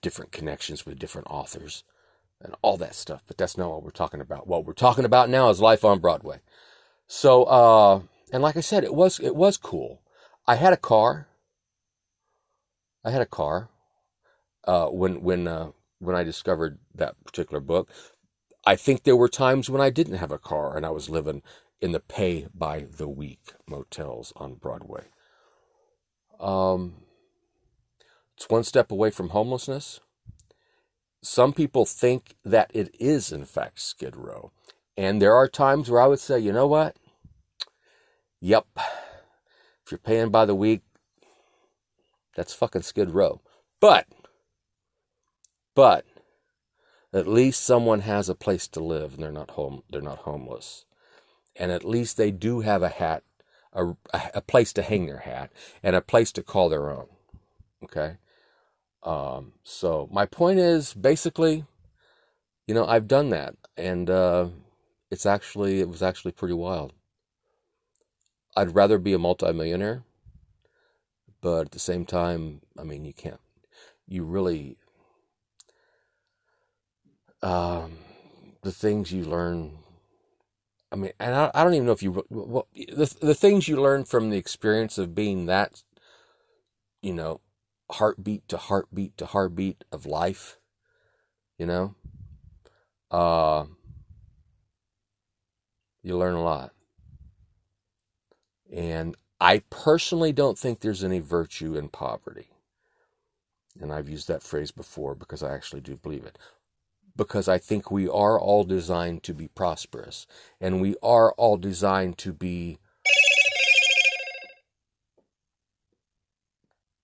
different 0.00 0.32
connections 0.32 0.86
with 0.86 0.98
different 0.98 1.28
authors 1.30 1.84
and 2.40 2.54
all 2.62 2.76
that 2.78 2.94
stuff. 2.94 3.22
But 3.26 3.38
that's 3.38 3.58
not 3.58 3.70
what 3.70 3.82
we're 3.82 3.90
talking 3.90 4.20
about. 4.20 4.46
What 4.46 4.64
we're 4.64 4.72
talking 4.72 5.04
about 5.04 5.30
now 5.30 5.50
is 5.50 5.60
life 5.60 5.84
on 5.84 6.00
Broadway. 6.00 6.40
So, 7.06 7.44
uh, 7.44 8.00
and 8.32 8.42
like 8.42 8.56
I 8.56 8.60
said, 8.60 8.84
it 8.84 8.94
was 8.94 9.18
it 9.20 9.34
was 9.36 9.56
cool. 9.56 10.02
I 10.46 10.56
had 10.56 10.72
a 10.72 10.78
car. 10.78 11.28
I 13.04 13.10
had 13.10 13.22
a 13.22 13.26
car 13.26 13.70
uh, 14.64 14.86
when 14.86 15.22
when 15.22 15.48
uh, 15.48 15.70
when 15.98 16.16
I 16.16 16.24
discovered 16.24 16.78
that 16.94 17.16
particular 17.24 17.60
book. 17.60 17.90
I 18.66 18.76
think 18.76 19.02
there 19.02 19.16
were 19.16 19.28
times 19.28 19.70
when 19.70 19.80
I 19.80 19.90
didn't 19.90 20.18
have 20.18 20.30
a 20.32 20.38
car 20.38 20.76
and 20.76 20.84
I 20.84 20.90
was 20.90 21.08
living 21.08 21.42
in 21.80 21.92
the 21.92 22.00
pay 22.00 22.48
by 22.54 22.86
the 22.90 23.08
week 23.08 23.52
motels 23.66 24.32
on 24.36 24.54
Broadway. 24.54 25.04
Um, 26.38 26.96
it's 28.38 28.48
one 28.48 28.62
step 28.62 28.92
away 28.92 29.10
from 29.10 29.30
homelessness. 29.30 29.98
Some 31.20 31.52
people 31.52 31.84
think 31.84 32.36
that 32.44 32.70
it 32.72 32.94
is, 33.00 33.32
in 33.32 33.44
fact, 33.44 33.80
Skid 33.80 34.14
Row. 34.14 34.52
And 34.96 35.20
there 35.20 35.34
are 35.34 35.48
times 35.48 35.90
where 35.90 36.00
I 36.00 36.06
would 36.06 36.20
say, 36.20 36.38
you 36.38 36.52
know 36.52 36.68
what? 36.68 36.96
Yep. 38.40 38.66
If 38.76 39.90
you're 39.90 39.98
paying 39.98 40.30
by 40.30 40.44
the 40.44 40.54
week, 40.54 40.82
that's 42.36 42.54
fucking 42.54 42.82
Skid 42.82 43.10
Row. 43.10 43.40
But, 43.80 44.06
but, 45.74 46.04
at 47.12 47.26
least 47.26 47.64
someone 47.64 48.00
has 48.00 48.28
a 48.28 48.34
place 48.36 48.68
to 48.68 48.80
live 48.80 49.14
and 49.14 49.22
they're 49.22 49.32
not 49.32 49.52
home 49.52 49.82
they're 49.90 50.00
not 50.00 50.18
homeless 50.18 50.84
and 51.56 51.72
at 51.72 51.84
least 51.84 52.16
they 52.16 52.30
do 52.30 52.60
have 52.60 52.82
a 52.82 52.88
hat, 52.88 53.24
a, 53.72 53.94
a 54.34 54.40
place 54.40 54.72
to 54.74 54.82
hang 54.82 55.06
their 55.06 55.18
hat, 55.18 55.50
and 55.82 55.96
a 55.96 56.00
place 56.00 56.30
to 56.32 56.42
call 56.42 56.68
their 56.68 56.90
own. 56.90 57.06
Okay? 57.82 58.18
Um, 59.02 59.52
so 59.62 60.08
my 60.12 60.26
point 60.26 60.58
is 60.58 60.92
basically, 60.92 61.64
you 62.66 62.74
know, 62.74 62.86
I've 62.86 63.08
done 63.08 63.30
that, 63.30 63.54
and 63.76 64.10
uh, 64.10 64.48
it's 65.10 65.26
actually 65.26 65.80
it 65.80 65.88
was 65.88 66.02
actually 66.02 66.32
pretty 66.32 66.54
wild. 66.54 66.92
I'd 68.56 68.74
rather 68.74 68.98
be 68.98 69.12
a 69.12 69.18
multimillionaire, 69.18 70.02
but 71.40 71.66
at 71.66 71.70
the 71.70 71.78
same 71.78 72.04
time, 72.04 72.60
I 72.78 72.82
mean, 72.82 73.04
you 73.04 73.12
can't. 73.12 73.40
You 74.06 74.24
really, 74.24 74.78
um, 77.42 77.98
the 78.62 78.72
things 78.72 79.12
you 79.12 79.24
learn 79.24 79.78
I 80.90 80.96
mean, 80.96 81.12
and 81.20 81.34
I, 81.34 81.50
I 81.54 81.64
don't 81.64 81.74
even 81.74 81.86
know 81.86 81.92
if 81.92 82.02
you 82.02 82.24
well, 82.30 82.66
the 82.74 83.14
the 83.20 83.34
things 83.34 83.68
you 83.68 83.80
learn 83.80 84.04
from 84.04 84.30
the 84.30 84.38
experience 84.38 84.96
of 84.96 85.14
being 85.14 85.46
that, 85.46 85.82
you 87.02 87.12
know, 87.12 87.40
heartbeat 87.92 88.48
to 88.48 88.56
heartbeat 88.56 89.16
to 89.18 89.26
heartbeat 89.26 89.84
of 89.92 90.06
life, 90.06 90.58
you 91.58 91.66
know, 91.66 91.94
uh, 93.10 93.64
you 96.02 96.16
learn 96.16 96.34
a 96.34 96.42
lot. 96.42 96.72
And 98.72 99.16
I 99.40 99.62
personally 99.70 100.32
don't 100.32 100.58
think 100.58 100.80
there's 100.80 101.04
any 101.04 101.20
virtue 101.20 101.76
in 101.76 101.88
poverty. 101.88 102.48
And 103.80 103.92
I've 103.92 104.08
used 104.08 104.28
that 104.28 104.42
phrase 104.42 104.70
before 104.70 105.14
because 105.14 105.42
I 105.42 105.54
actually 105.54 105.80
do 105.80 105.96
believe 105.96 106.24
it 106.24 106.38
because 107.18 107.48
I 107.48 107.58
think 107.58 107.90
we 107.90 108.08
are 108.08 108.40
all 108.40 108.64
designed 108.64 109.24
to 109.24 109.34
be 109.34 109.48
prosperous 109.48 110.26
and 110.60 110.80
we 110.80 110.94
are 111.02 111.32
all 111.32 111.56
designed 111.58 112.16
to 112.18 112.32
be 112.32 112.78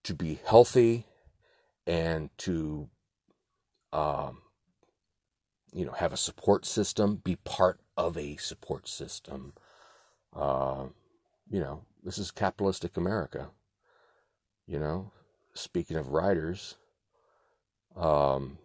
to 0.05 0.15
be 0.15 0.39
healthy 0.47 1.07
and 1.87 2.31
to 2.39 2.89
um, 3.93 4.43
you 5.75 5.85
know, 5.85 5.93
have 5.93 6.13
a 6.13 6.17
support 6.17 6.65
system, 6.65 7.17
be 7.17 7.37
part 7.37 7.81
of 7.97 8.17
a 8.17 8.37
support 8.37 8.89
system. 8.89 9.53
Uh, 10.35 10.87
you 11.51 11.61
know, 11.61 11.85
this 12.03 12.17
is 12.17 12.31
capitalistic 12.31 12.97
America. 12.97 13.51
You 14.67 14.79
know, 14.79 15.13
speaking 15.53 15.97
of 15.97 16.09
writers, 16.09 16.77
um, 17.97 18.59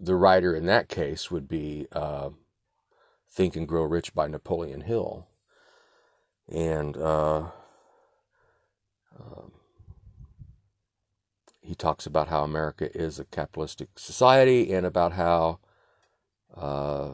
the 0.00 0.14
writer 0.14 0.54
in 0.54 0.66
that 0.66 0.88
case 0.88 1.30
would 1.30 1.48
be 1.48 1.86
uh, 1.92 2.30
Think 3.30 3.56
and 3.56 3.68
Grow 3.68 3.84
Rich 3.84 4.14
by 4.14 4.28
Napoleon 4.28 4.82
Hill. 4.82 5.26
And 6.48 6.96
uh, 6.96 7.50
um, 9.24 9.52
he 11.60 11.74
talks 11.74 12.06
about 12.06 12.28
how 12.28 12.42
America 12.42 12.94
is 12.96 13.18
a 13.18 13.24
capitalistic 13.24 13.88
society 13.96 14.72
and 14.72 14.84
about 14.84 15.12
how 15.12 15.58
uh, 16.56 17.12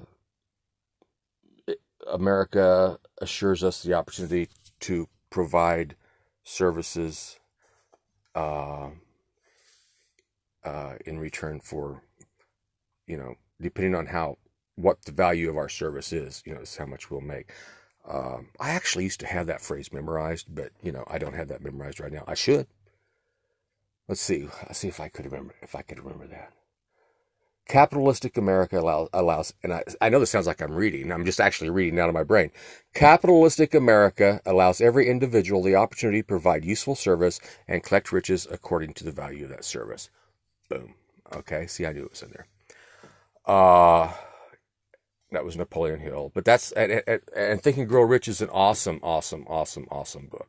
America 2.11 2.99
assures 3.21 3.63
us 3.63 3.83
the 3.83 3.95
opportunity 3.95 4.49
to 4.81 5.09
provide 5.31 5.95
services 6.43 7.39
uh, 8.35 8.89
uh, 10.65 10.95
in 11.05 11.19
return 11.19 11.61
for, 11.61 12.03
you 13.07 13.17
know, 13.17 13.35
depending 13.61 13.95
on 13.95 14.07
how 14.07 14.39
what 14.77 15.05
the 15.05 15.13
value 15.13 15.51
of 15.51 15.57
our 15.57 15.69
service 15.69 16.13
is, 16.13 16.43
you 16.47 16.55
know, 16.55 16.61
is 16.61 16.77
how 16.77 16.87
much 16.87 17.11
we'll 17.11 17.21
make. 17.21 17.51
Um, 18.09 18.49
I 18.59 18.71
actually 18.71 19.05
used 19.05 19.21
to 19.21 19.27
have 19.27 19.47
that 19.47 19.61
phrase 19.61 19.93
memorized, 19.93 20.47
but 20.55 20.71
you 20.83 20.91
know, 20.91 21.05
I 21.09 21.19
don't 21.19 21.35
have 21.35 21.49
that 21.49 21.63
memorized 21.63 22.01
right 22.01 22.13
now. 22.13 22.25
I 22.27 22.35
should. 22.35 22.67
Let's 24.09 24.23
see. 24.23 24.49
Let's 24.63 24.79
see 24.79 24.89
if 24.89 24.99
I 24.99 25.09
could 25.09 25.27
remember 25.27 25.55
if 25.61 25.75
I 25.75 25.83
could 25.83 25.99
remember 25.99 26.27
that. 26.29 26.53
Capitalistic 27.69 28.39
America 28.39 28.81
allows, 28.81 29.11
allows 29.13 29.53
and 29.63 29.75
I, 29.75 29.85
I 30.01 30.09
know 30.09 30.21
this 30.21 30.31
sounds 30.31 30.47
like 30.47 30.63
I'm 30.63 30.73
reading. 30.73 31.13
I'm 31.13 31.27
just 31.27 31.39
actually 31.39 31.69
reading 31.69 32.01
out 32.01 32.09
of 32.09 32.15
my 32.15 32.25
brain. 32.25 32.51
Capitalistic 32.95 33.75
America 33.75 34.41
allows 34.47 34.81
every 34.81 35.07
individual 35.07 35.63
the 35.63 35.75
opportunity 35.75 36.23
to 36.23 36.27
provide 36.27 36.65
useful 36.65 36.95
service 36.95 37.41
and 37.69 37.83
collect 37.83 38.11
riches 38.11 38.47
according 38.51 38.95
to 38.95 39.05
the 39.05 39.13
value 39.13 39.45
of 39.45 39.51
that 39.51 39.67
service. 39.67 40.09
Boom. 40.71 40.95
Okay. 41.31 41.67
See, 41.67 41.85
I 41.85 41.93
knew 41.93 42.05
it 42.05 42.11
was 42.13 42.23
in 42.23 42.31
there. 42.31 42.47
Uh, 43.45 44.15
that 45.31 45.45
was 45.45 45.57
Napoleon 45.57 46.01
Hill. 46.01 46.31
But 46.35 46.45
that's 46.45 46.73
and, 46.73 47.03
and, 47.07 47.21
and 47.35 47.63
Think 47.63 47.77
and 47.77 47.89
Grow 47.89 48.03
Rich 48.03 48.29
is 48.29 48.41
an 48.41 48.51
awesome, 48.51 49.01
awesome, 49.03 49.45
awesome, 49.49 49.87
awesome 49.91 50.27
book. 50.27 50.49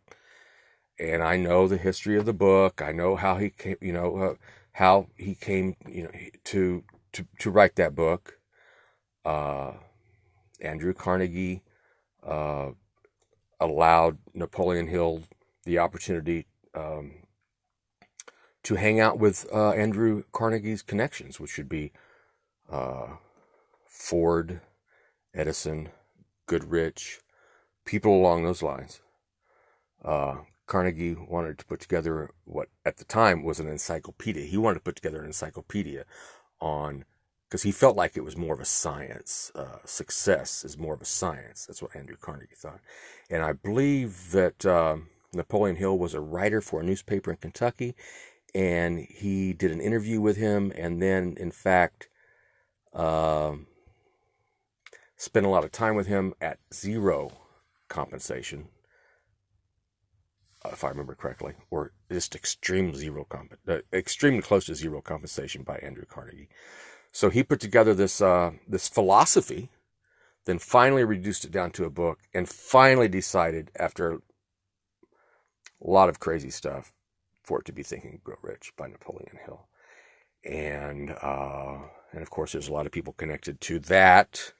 And 1.00 1.24
I 1.24 1.38
know 1.38 1.67
the 1.67 1.77
history 1.77 2.17
of 2.17 2.25
the 2.25 2.33
book. 2.33 2.81
I 2.81 2.91
know 2.91 3.15
how 3.15 3.38
he 3.38 3.50
came, 3.50 3.77
you 3.81 3.93
know, 3.93 4.17
uh, 4.17 4.33
how 4.74 5.07
he 5.15 5.36
came, 5.36 5.75
you 5.88 6.03
know, 6.03 6.12
to 6.45 6.83
to 7.13 7.25
to 7.39 7.51
write 7.51 7.75
that 7.75 7.95
book. 7.95 8.39
Uh, 9.25 9.74
Andrew 10.62 10.93
Carnegie 10.93 11.63
uh, 12.25 12.71
allowed 13.59 14.17
Napoleon 14.33 14.88
Hill 14.88 15.24
the 15.65 15.77
opportunity 15.77 16.48
um, 16.74 17.13
to 18.63 18.75
hang 18.75 19.00
out 19.00 19.19
with 19.19 19.45
uh, 19.53 19.71
Andrew 19.71 20.24
Carnegie's 20.31 20.81
connections, 20.81 21.39
which 21.39 21.51
should 21.51 21.69
be 21.69 21.91
uh, 22.69 23.07
Ford, 23.86 24.62
Edison, 25.33 25.89
Goodrich, 26.48 27.19
people 27.86 28.15
along 28.15 28.43
those 28.43 28.63
lines. 28.63 29.01
Uh, 30.03 30.38
Carnegie 30.65 31.15
wanted 31.15 31.57
to 31.57 31.65
put 31.65 31.79
together 31.79 32.29
what 32.45 32.69
at 32.86 32.98
the 32.98 33.05
time 33.05 33.43
was 33.43 33.59
an 33.59 33.67
encyclopedia. 33.67 34.45
He 34.45 34.57
wanted 34.57 34.75
to 34.75 34.83
put 34.83 34.95
together 34.95 35.19
an 35.19 35.25
encyclopedia 35.25 36.05
on 36.62 37.05
because 37.50 37.63
he 37.63 37.71
felt 37.71 37.98
like 37.98 38.15
it 38.15 38.24
was 38.24 38.38
more 38.38 38.53
of 38.53 38.59
a 38.59 38.65
science. 38.65 39.51
Uh, 39.56 39.77
success 39.84 40.63
is 40.63 40.77
more 40.77 40.93
of 40.93 41.01
a 41.01 41.06
science. 41.06 41.65
That's 41.65 41.82
what 41.82 41.95
Andrew 41.95 42.15
Carnegie 42.15 42.53
thought. 42.56 42.80
And 43.30 43.41
I 43.41 43.53
believe 43.53 44.32
that 44.32 44.63
uh, 44.63 44.97
Napoleon 45.34 45.77
Hill 45.77 45.97
was 45.97 46.13
a 46.13 46.21
writer 46.21 46.62
for 46.62 46.80
a 46.80 46.84
newspaper 46.84 47.32
in 47.32 47.38
Kentucky, 47.38 47.95
and 48.53 48.99
he 48.99 49.53
did 49.53 49.71
an 49.71 49.82
interview 49.82 50.21
with 50.21 50.38
him, 50.38 50.71
and 50.75 51.01
then, 51.01 51.36
in 51.39 51.49
fact, 51.49 52.08
uh, 52.93 53.53
spent 55.19 55.45
a 55.45 55.49
lot 55.49 55.65
of 55.65 55.71
time 55.71 55.95
with 55.95 56.08
him 56.08 56.34
at 56.39 56.60
zero 56.73 57.34
compensation, 57.89 58.69
uh, 60.63 60.69
if 60.71 60.84
I 60.84 60.89
remember 60.89 61.13
correctly, 61.13 61.55
or 61.69 61.91
just 62.10 62.36
extreme 62.36 62.95
zero 62.95 63.25
comp, 63.25 63.53
uh, 63.67 63.79
extremely 63.91 64.41
close 64.41 64.65
to 64.67 64.75
zero 64.75 65.01
compensation 65.01 65.63
by 65.63 65.77
Andrew 65.79 66.05
Carnegie. 66.10 66.47
So 67.12 67.29
he 67.29 67.43
put 67.43 67.60
together 67.60 67.93
this 67.93 68.21
uh, 68.21 68.51
this 68.65 68.88
philosophy, 68.88 69.69
then 70.45 70.58
finally 70.58 71.03
reduced 71.03 71.43
it 71.43 71.51
down 71.51 71.71
to 71.71 71.84
a 71.84 71.89
book, 71.89 72.19
and 72.34 72.47
finally 72.47 73.10
decided 73.10 73.71
after 73.77 74.13
a 74.13 74.19
lot 75.82 76.08
of 76.08 76.21
crazy 76.21 76.49
stuff 76.49 76.93
for 77.43 77.60
it 77.60 77.65
to 77.65 77.73
be 77.73 77.84
Think 77.84 78.05
and 78.05 78.23
Grow 78.23 78.38
Rich 78.41 78.71
by 78.77 78.88
Napoleon 78.88 79.38
Hill, 79.43 79.67
and 80.45 81.12
uh, 81.21 81.79
and 82.13 82.21
of 82.21 82.29
course 82.29 82.53
there's 82.53 82.69
a 82.69 82.73
lot 82.73 82.86
of 82.86 82.93
people 82.93 83.12
connected 83.12 83.60
to 83.62 83.79
that 83.79 84.53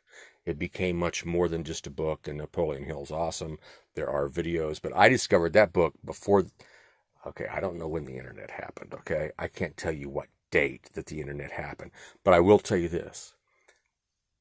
it 0.50 0.60
became 0.60 0.98
much 0.98 1.26
more 1.26 1.48
than 1.48 1.64
just 1.64 1.88
a 1.88 1.92
book, 1.92 2.28
and 2.28 2.38
Napoleon 2.38 2.86
Hill's 2.86 3.12
awesome. 3.12 3.60
There 3.96 4.10
are 4.10 4.28
videos, 4.28 4.82
but 4.82 4.96
I 4.96 5.10
discovered 5.10 5.54
that 5.54 5.74
book 5.74 5.94
before. 6.04 6.46
Okay, 7.26 7.48
I 7.52 7.60
don't 7.60 7.78
know 7.78 7.88
when 7.88 8.06
the 8.06 8.18
internet 8.18 8.52
happened, 8.52 8.94
okay? 8.94 9.32
I 9.38 9.48
can't 9.48 9.78
tell 9.78 9.92
you 9.92 10.10
what 10.10 10.28
date 10.52 10.90
that 10.94 11.08
the 11.08 11.22
internet 11.22 11.52
happened, 11.52 11.92
but 12.24 12.34
I 12.34 12.40
will 12.40 12.60
tell 12.60 12.78
you 12.78 12.90
this. 12.90 13.36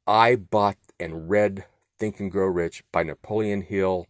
I 0.07 0.37
bought 0.37 0.79
and 0.99 1.29
read 1.29 1.67
Think 1.99 2.19
and 2.21 2.31
Grow 2.31 2.47
Rich 2.47 2.85
by 2.91 3.03
Napoleon 3.03 3.63
Hill 3.63 4.07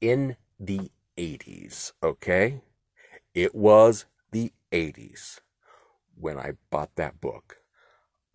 in 0.00 0.36
the 0.58 0.90
80s, 1.16 1.92
okay? 2.02 2.62
It 3.34 3.54
was 3.54 4.06
the 4.32 4.52
80s 4.72 5.40
when 6.16 6.38
I 6.38 6.54
bought 6.70 6.96
that 6.96 7.20
book. 7.20 7.58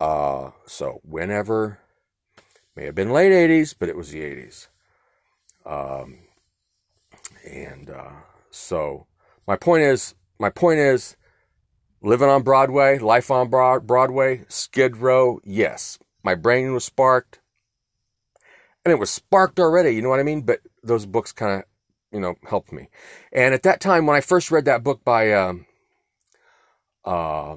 Uh, 0.00 0.52
so 0.66 1.00
whenever 1.02 1.80
May 2.80 2.86
have 2.86 2.94
been 2.94 3.12
late 3.12 3.30
80s, 3.30 3.74
but 3.78 3.90
it 3.90 3.96
was 3.96 4.10
the 4.10 4.22
80s. 4.22 4.68
Um, 5.66 6.20
and 7.46 7.90
uh, 7.90 8.12
so 8.50 9.06
my 9.46 9.54
point 9.54 9.82
is, 9.82 10.14
my 10.38 10.48
point 10.48 10.78
is, 10.78 11.14
living 12.00 12.30
on 12.30 12.42
Broadway, 12.42 12.98
life 12.98 13.30
on 13.30 13.50
Broadway, 13.50 14.46
Skid 14.48 14.96
Row, 14.96 15.40
yes. 15.44 15.98
My 16.22 16.34
brain 16.34 16.72
was 16.72 16.86
sparked. 16.86 17.40
And 18.86 18.92
it 18.92 18.98
was 18.98 19.10
sparked 19.10 19.60
already, 19.60 19.90
you 19.90 20.00
know 20.00 20.08
what 20.08 20.18
I 20.20 20.22
mean? 20.22 20.40
But 20.40 20.60
those 20.82 21.04
books 21.04 21.32
kind 21.32 21.58
of, 21.58 21.64
you 22.10 22.20
know, 22.20 22.36
helped 22.48 22.72
me. 22.72 22.88
And 23.30 23.52
at 23.52 23.62
that 23.64 23.82
time, 23.82 24.06
when 24.06 24.16
I 24.16 24.22
first 24.22 24.50
read 24.50 24.64
that 24.64 24.82
book 24.82 25.04
by 25.04 25.34
um, 25.34 25.66
uh, 27.04 27.56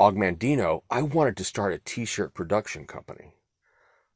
Og 0.00 0.16
Mandino, 0.16 0.82
I 0.90 1.02
wanted 1.02 1.36
to 1.36 1.44
start 1.44 1.74
a 1.74 1.78
t-shirt 1.78 2.34
production 2.34 2.88
company. 2.88 3.34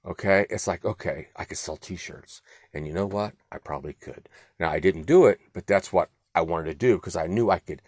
Okay. 0.06 0.46
It's 0.50 0.66
like, 0.66 0.84
okay, 0.84 1.28
I 1.36 1.44
could 1.44 1.58
sell 1.58 1.76
t-shirts. 1.76 2.42
And 2.72 2.86
you 2.86 2.92
know 2.92 3.06
what? 3.06 3.34
I 3.52 3.58
probably 3.58 3.92
could. 3.92 4.28
Now 4.58 4.70
I 4.70 4.80
didn't 4.80 5.06
do 5.06 5.26
it, 5.26 5.40
but 5.52 5.66
that's 5.66 5.92
what 5.92 6.10
I 6.34 6.40
wanted 6.42 6.66
to 6.66 6.74
do 6.74 6.96
because 6.96 7.16
I 7.16 7.26
knew 7.26 7.50
I 7.50 7.58
could, 7.58 7.82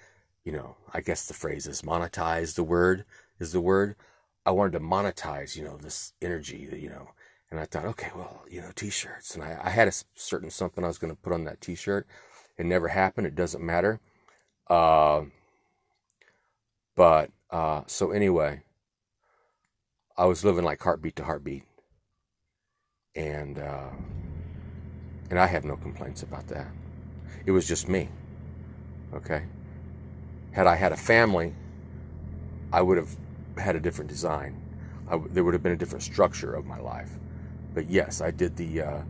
you 0.45 0.53
know, 0.53 0.77
I 0.93 1.01
guess 1.01 1.27
the 1.27 1.35
phrase 1.35 1.67
is 1.67 1.83
monetize 1.83 2.55
the 2.55 2.65
word 2.65 3.05
is 3.39 3.53
the 3.53 3.61
word. 3.61 3.97
I 4.45 4.51
wanted 4.51 4.73
to 4.73 4.81
monetize, 4.81 5.57
you 5.57 5.65
know, 5.65 5.77
this 5.77 6.13
energy, 6.21 6.69
you 6.73 6.89
know, 6.89 7.11
and 7.51 7.61
I 7.61 7.65
thought, 7.67 7.85
okay, 7.85 8.11
well, 8.15 8.45
you 8.51 8.61
know, 8.61 8.73
t-shirts. 8.75 9.35
And 9.35 9.45
I, 9.45 9.59
I 9.63 9.71
had 9.71 9.89
a 9.89 9.93
certain 10.15 10.51
something 10.51 10.85
I 10.85 10.89
was 10.89 10.99
going 10.99 11.15
to 11.15 11.21
put 11.21 11.33
on 11.33 11.45
that 11.45 11.61
t-shirt. 11.61 12.07
It 12.59 12.67
never 12.67 12.89
happened. 12.89 13.27
It 13.27 13.35
doesn't 13.35 13.65
matter. 13.65 14.01
Uh, 14.69 15.25
but 16.97 17.31
uh, 17.51 17.83
so 17.87 18.11
anyway, 18.11 18.63
I 20.17 20.25
was 20.25 20.45
living 20.45 20.65
like 20.65 20.81
heartbeat 20.83 21.17
to 21.17 21.25
heartbeat, 21.25 21.65
and 23.15 23.59
uh, 23.59 23.91
and 25.31 25.39
I 25.39 25.47
have 25.47 25.65
no 25.65 25.77
complaints 25.77 26.23
about 26.23 26.47
that. 26.49 26.69
It 27.47 27.51
was 27.53 27.67
just 27.67 27.89
me. 27.89 28.09
Okay. 29.15 29.45
Had 30.53 30.67
I 30.67 30.77
had 30.77 30.93
a 30.93 30.97
family, 30.97 31.55
I 32.73 32.83
would 32.83 32.99
have 32.99 33.17
had 33.59 33.77
a 33.77 33.81
different 33.81 34.09
design. 34.11 34.61
there 35.31 35.45
would 35.45 35.55
have 35.55 35.63
been 35.63 35.73
a 35.73 35.77
different 35.77 36.03
structure 36.03 36.55
of 36.55 36.67
my 36.67 36.79
life. 36.79 37.11
But 37.75 37.89
yes, 37.91 38.21
I 38.21 38.31
did 38.31 38.57
the 38.57 38.83
uh, 38.83 39.03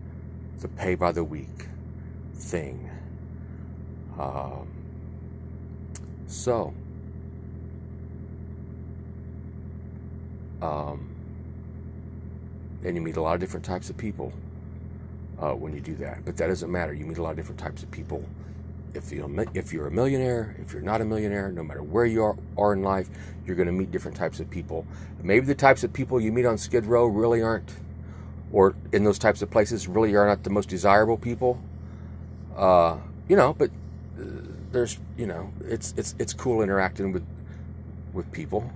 the 0.59 0.69
pay 0.69 0.95
by 0.95 1.13
the 1.13 1.25
week 1.25 1.67
thing. 2.35 2.91
Um, 4.19 4.69
so 6.27 6.75
Um, 10.63 11.12
and 12.85 12.97
you 12.97 13.03
meet 13.03 13.17
a 13.17 13.23
lot 13.23 13.35
of 13.35 13.41
different 13.41 13.65
types 13.65 13.91
of 13.91 13.97
people 13.97 14.33
uh, 15.41 15.53
when 15.53 15.73
you 15.75 15.81
do 15.81 15.95
that. 15.97 16.25
But 16.25 16.37
that 16.37 16.49
doesn't 16.49 16.71
matter. 16.71 16.93
You 16.93 17.05
meet 17.07 17.19
a 17.19 17.23
lot 17.23 17.31
of 17.31 17.37
different 17.37 17.61
types 17.61 17.83
of 17.83 17.91
people 17.91 18.25
if 18.95 19.11
you 19.11 19.47
if 19.55 19.73
you're 19.73 19.87
a 19.87 19.91
millionaire, 19.91 20.55
if 20.59 20.73
you're 20.73 20.83
not 20.83 21.01
a 21.01 21.05
millionaire, 21.05 21.51
no 21.51 21.63
matter 21.63 21.83
where 21.83 22.05
you 22.05 22.23
are, 22.23 22.37
are 22.59 22.73
in 22.73 22.83
life, 22.83 23.09
you're 23.47 23.57
going 23.57 23.67
to 23.67 23.73
meet 23.73 23.91
different 23.91 24.17
types 24.17 24.41
of 24.41 24.51
people. 24.51 24.87
Maybe 25.23 25.47
the 25.47 25.55
types 25.55 25.85
of 25.85 25.93
people 25.93 26.21
you 26.21 26.33
meet 26.33 26.47
on 26.47 26.59
Skid 26.59 26.85
Row 26.87 27.07
really 27.07 27.43
aren't, 27.43 27.73
or 28.53 28.75
in 28.93 29.05
those 29.05 29.19
types 29.19 29.43
of 29.43 29.51
places 29.51 29.89
really 29.89 30.15
are 30.15 30.27
not 30.27 30.43
the 30.43 30.51
most 30.51 30.69
desirable 30.69 31.17
people. 31.17 31.61
Uh, 32.57 32.99
you 33.29 33.37
know, 33.37 33.55
but 33.55 33.71
uh, 34.19 34.25
there's 34.73 34.99
you 35.17 35.27
know 35.27 35.53
it's 35.65 35.95
it's 35.97 36.15
it's 36.19 36.35
cool 36.35 36.61
interacting 36.61 37.13
with 37.13 37.25
with 38.13 38.31
people, 38.33 38.71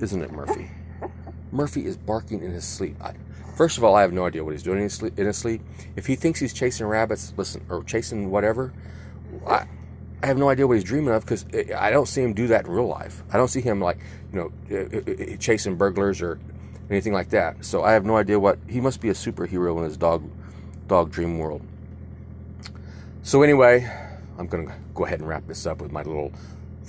isn't 0.00 0.22
it, 0.22 0.30
Murphy? 0.30 0.70
Murphy 1.52 1.86
is 1.86 1.96
barking 1.96 2.42
in 2.42 2.52
his 2.52 2.64
sleep. 2.64 2.96
I, 3.02 3.14
first 3.56 3.78
of 3.78 3.84
all, 3.84 3.94
I 3.94 4.02
have 4.02 4.12
no 4.12 4.26
idea 4.26 4.44
what 4.44 4.52
he's 4.52 4.62
doing 4.62 4.78
in 4.78 4.84
his, 4.84 4.94
sleep, 4.94 5.18
in 5.18 5.26
his 5.26 5.36
sleep. 5.36 5.62
If 5.96 6.06
he 6.06 6.16
thinks 6.16 6.40
he's 6.40 6.52
chasing 6.52 6.86
rabbits, 6.86 7.34
listen, 7.36 7.64
or 7.68 7.82
chasing 7.84 8.30
whatever, 8.30 8.72
I, 9.46 9.66
I 10.22 10.26
have 10.26 10.36
no 10.36 10.48
idea 10.48 10.66
what 10.66 10.74
he's 10.74 10.84
dreaming 10.84 11.14
of 11.14 11.24
because 11.24 11.46
I 11.76 11.90
don't 11.90 12.06
see 12.06 12.22
him 12.22 12.34
do 12.34 12.46
that 12.48 12.66
in 12.66 12.72
real 12.72 12.86
life. 12.86 13.22
I 13.32 13.36
don't 13.36 13.48
see 13.48 13.62
him 13.62 13.80
like, 13.80 13.98
you 14.32 14.52
know, 14.68 15.36
chasing 15.38 15.76
burglars 15.76 16.20
or 16.20 16.38
anything 16.90 17.12
like 17.12 17.30
that. 17.30 17.64
So 17.64 17.84
I 17.84 17.92
have 17.92 18.04
no 18.04 18.16
idea 18.16 18.38
what 18.38 18.58
he 18.68 18.80
must 18.80 19.00
be 19.00 19.08
a 19.08 19.14
superhero 19.14 19.78
in 19.78 19.84
his 19.84 19.96
dog 19.96 20.28
dog 20.88 21.10
dream 21.10 21.38
world. 21.38 21.62
So 23.22 23.42
anyway, 23.42 23.90
I'm 24.38 24.46
gonna 24.46 24.74
go 24.94 25.06
ahead 25.06 25.20
and 25.20 25.28
wrap 25.28 25.46
this 25.46 25.66
up 25.66 25.80
with 25.80 25.92
my 25.92 26.02
little 26.02 26.32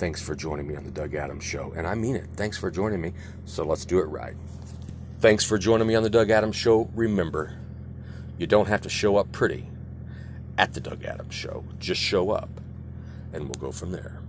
Thanks 0.02 0.20
for 0.20 0.34
joining 0.34 0.68
me 0.68 0.76
on 0.76 0.84
the 0.84 0.90
Doug 0.90 1.14
Adams 1.14 1.44
Show. 1.44 1.74
And 1.76 1.86
I 1.86 1.94
mean 1.94 2.16
it. 2.16 2.28
Thanks 2.36 2.58
for 2.58 2.72
joining 2.72 3.00
me. 3.00 3.14
So 3.46 3.64
let's 3.64 3.86
do 3.86 4.00
it 4.00 4.06
right. 4.06 4.34
Thanks 5.20 5.46
for 5.46 5.60
joining 5.60 5.86
me 5.86 5.94
on 5.94 6.02
the 6.02 6.10
Doug 6.10 6.32
Adams 6.32 6.56
Show. 6.56 6.90
Remember, 6.96 7.56
you 8.40 8.48
don't 8.48 8.68
have 8.68 8.82
to 8.82 8.90
show 8.90 9.18
up 9.18 9.32
pretty 9.32 9.68
at 10.58 10.74
the 10.74 10.80
Doug 10.80 11.06
Adams 11.06 11.36
Show. 11.36 11.66
Just 11.78 12.02
show 12.02 12.32
up, 12.32 12.50
and 13.32 13.44
we'll 13.44 13.60
go 13.60 13.72
from 13.72 13.92
there. 13.92 14.21